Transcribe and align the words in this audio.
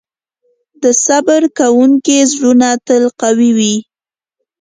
د 0.81 0.85
صبر 1.05 1.41
کوونکي 1.59 2.17
زړونه 2.31 2.69
تل 2.87 3.03
قوي 3.21 3.51
وي. 3.57 3.75